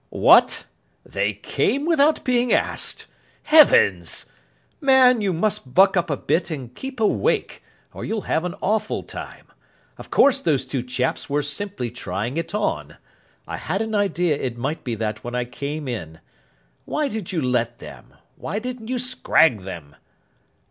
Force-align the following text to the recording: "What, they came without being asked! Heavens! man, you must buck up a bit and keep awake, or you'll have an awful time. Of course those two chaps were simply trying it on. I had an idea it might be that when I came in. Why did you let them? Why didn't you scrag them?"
"What, 0.09 0.65
they 1.05 1.31
came 1.31 1.85
without 1.85 2.23
being 2.23 2.51
asked! 2.51 3.05
Heavens! 3.43 4.25
man, 4.79 5.21
you 5.21 5.31
must 5.31 5.75
buck 5.75 5.95
up 5.95 6.09
a 6.09 6.17
bit 6.17 6.49
and 6.49 6.73
keep 6.73 6.99
awake, 6.99 7.61
or 7.93 8.03
you'll 8.03 8.21
have 8.23 8.43
an 8.43 8.55
awful 8.61 9.03
time. 9.03 9.45
Of 9.99 10.09
course 10.09 10.39
those 10.41 10.65
two 10.65 10.81
chaps 10.81 11.29
were 11.29 11.43
simply 11.43 11.91
trying 11.91 12.37
it 12.37 12.55
on. 12.55 12.97
I 13.47 13.57
had 13.57 13.83
an 13.83 13.93
idea 13.93 14.35
it 14.37 14.57
might 14.57 14.83
be 14.83 14.95
that 14.95 15.23
when 15.23 15.35
I 15.35 15.45
came 15.45 15.87
in. 15.87 16.19
Why 16.85 17.07
did 17.07 17.31
you 17.31 17.39
let 17.39 17.77
them? 17.77 18.15
Why 18.37 18.57
didn't 18.57 18.87
you 18.87 18.97
scrag 18.97 19.61
them?" 19.61 19.95